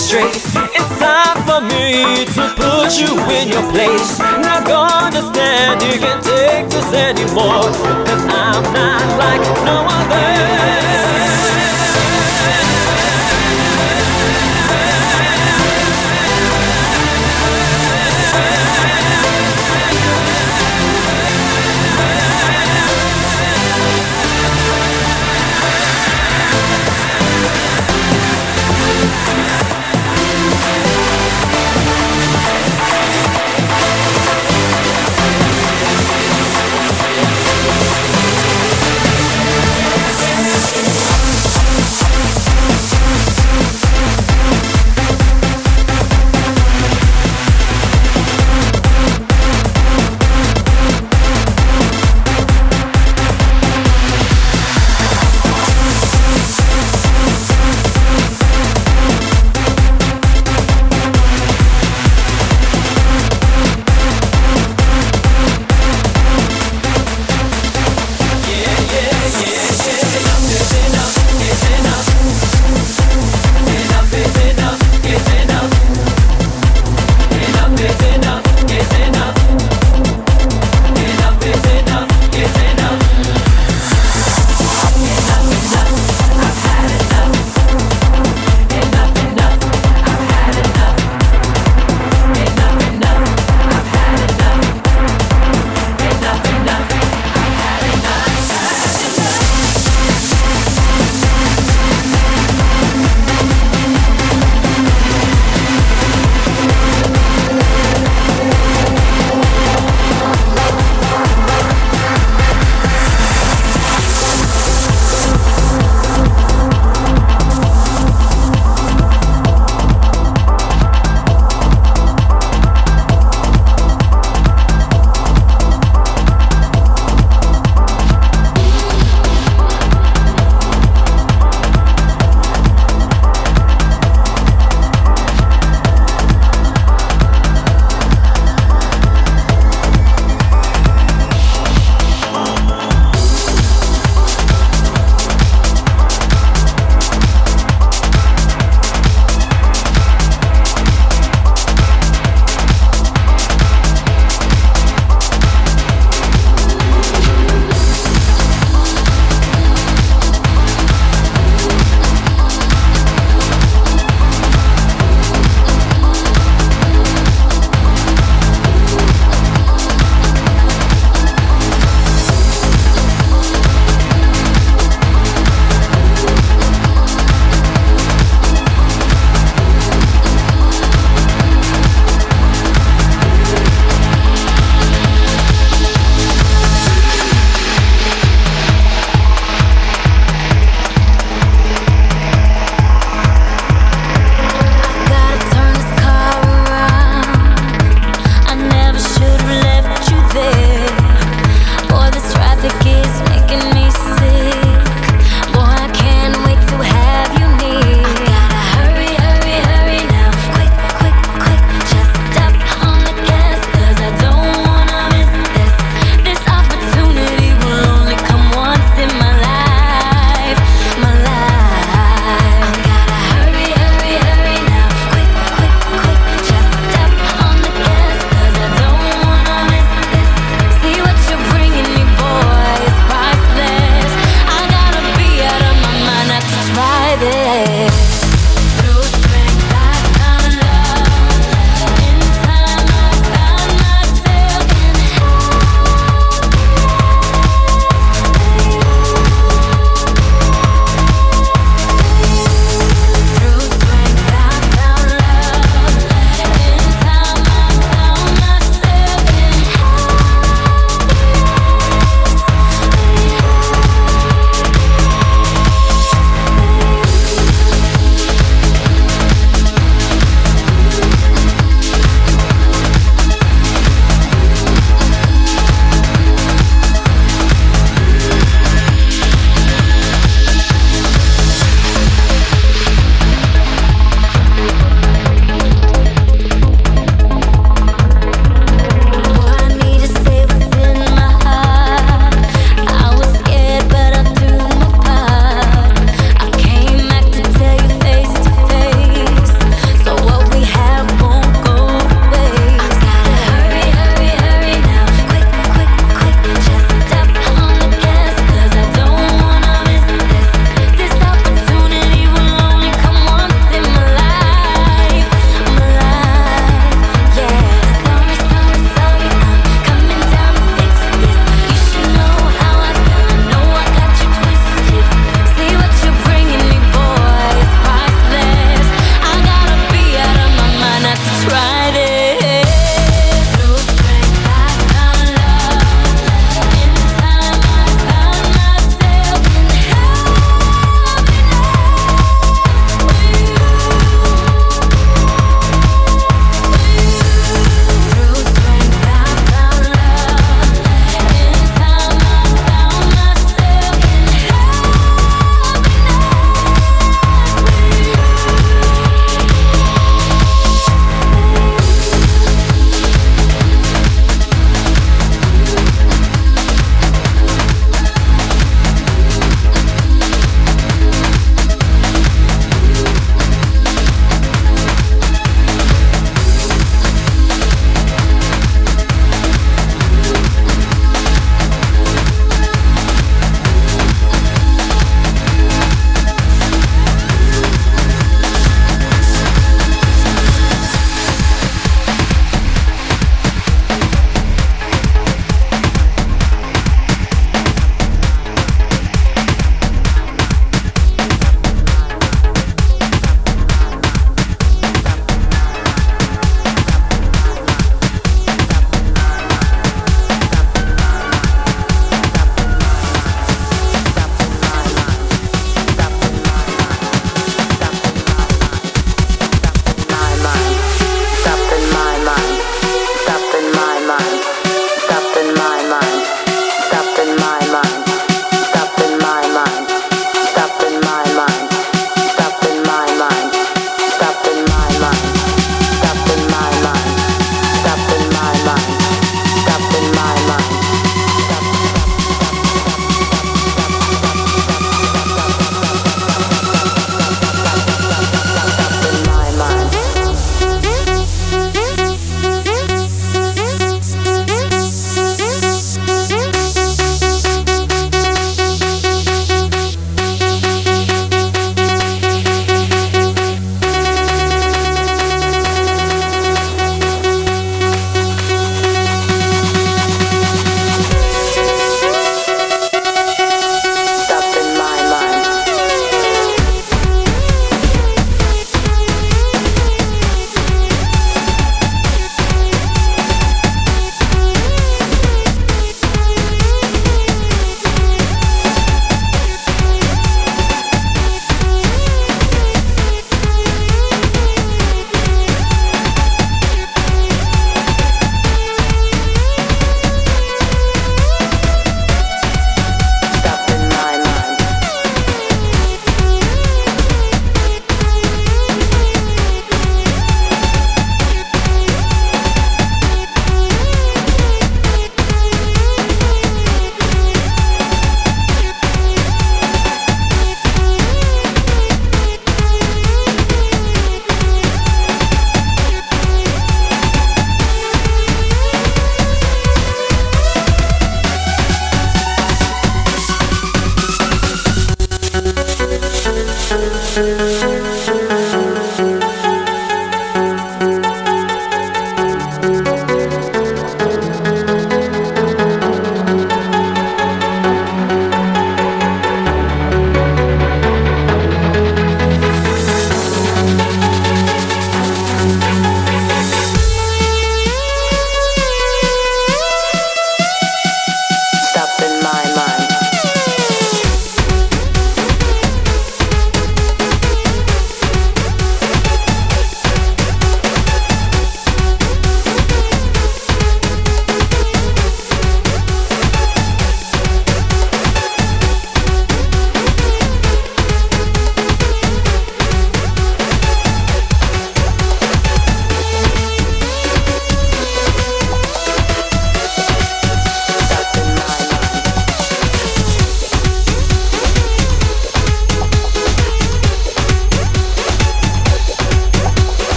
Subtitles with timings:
[0.00, 0.36] straight.
[0.72, 4.19] It's time for me to put you in your place.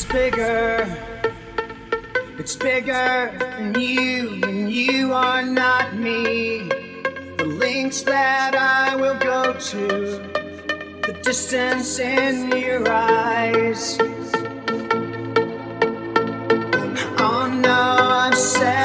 [0.00, 0.86] It's bigger.
[2.38, 6.68] It's bigger than you, and you are not me.
[7.36, 9.88] The links that I will go to,
[11.04, 13.98] the distance in your eyes.
[17.18, 18.77] Oh no, I've said.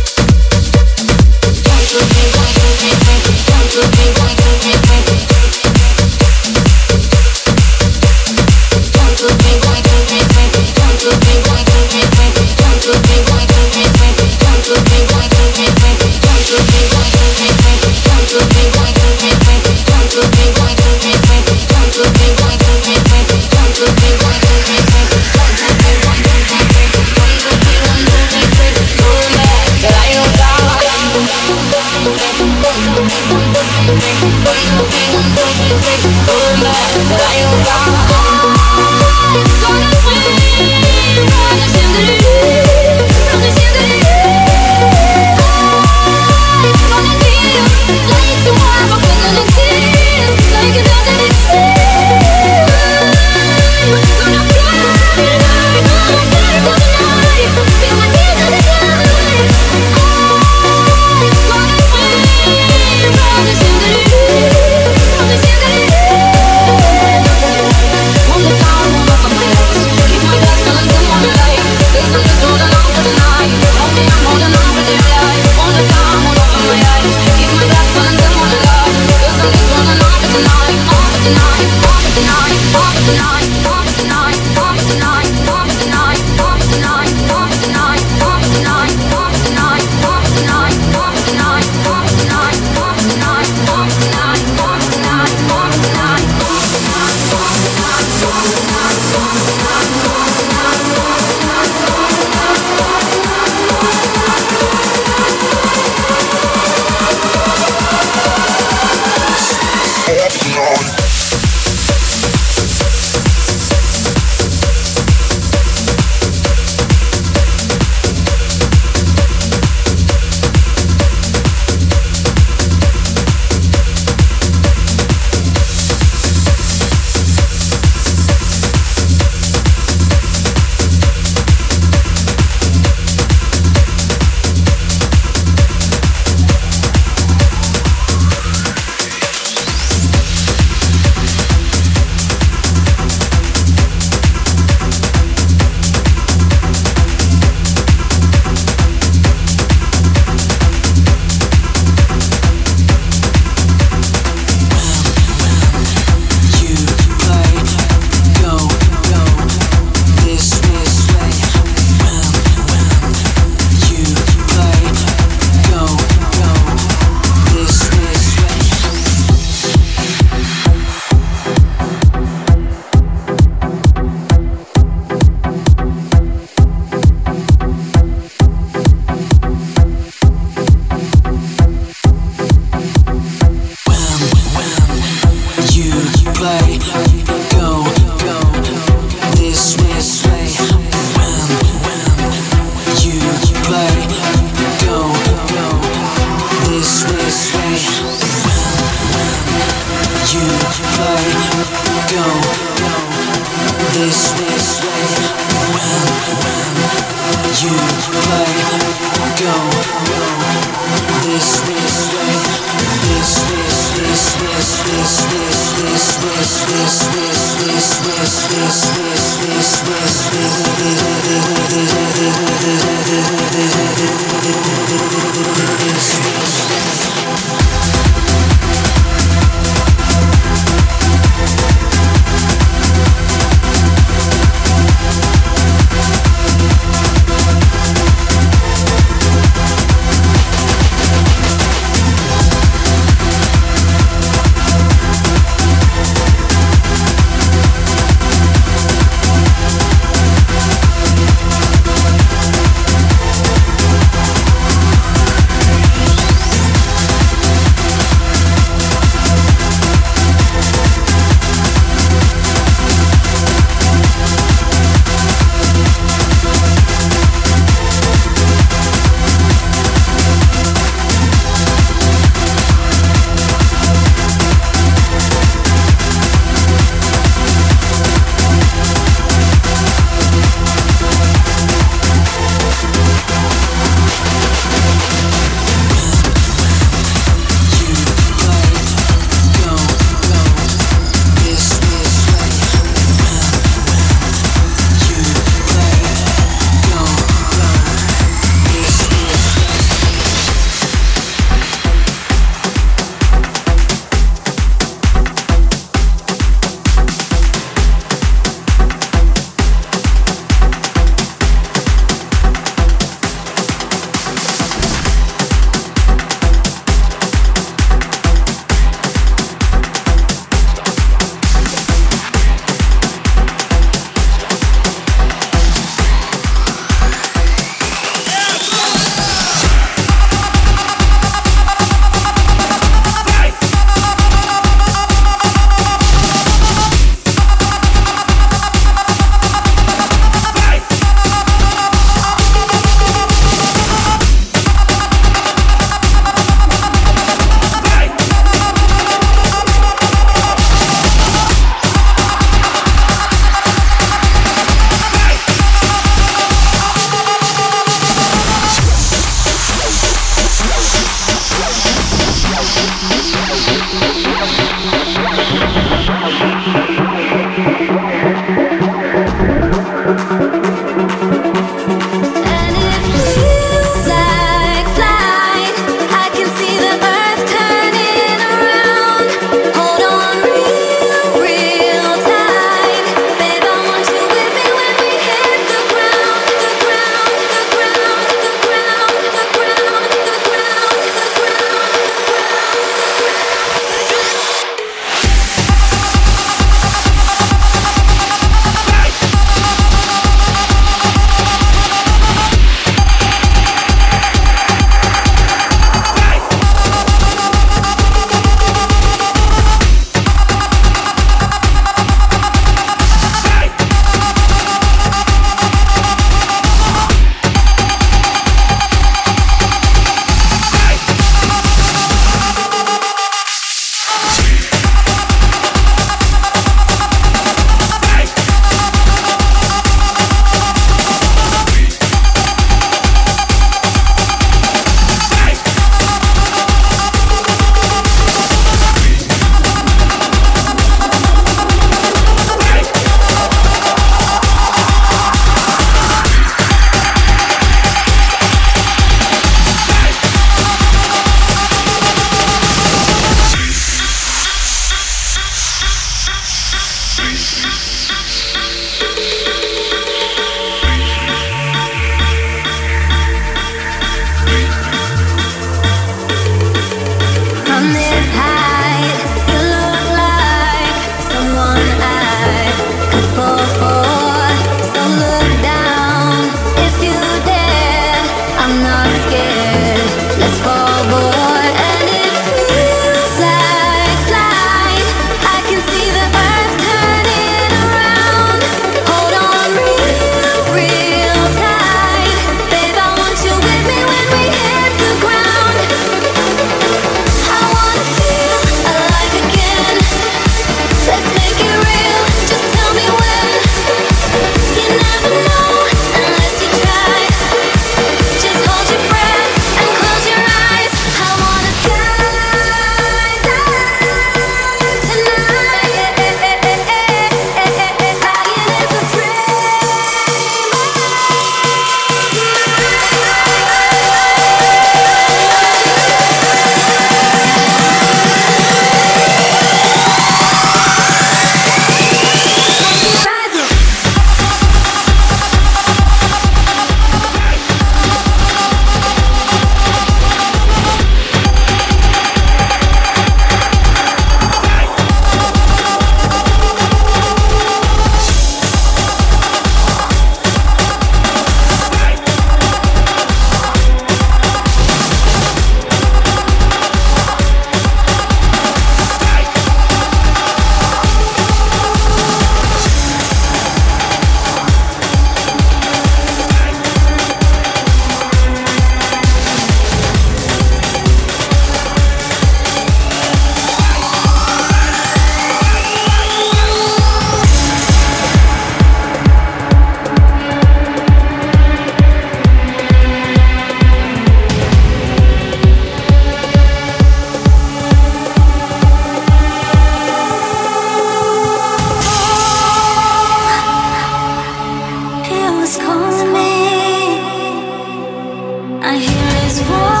[598.91, 600.00] I hear his voice.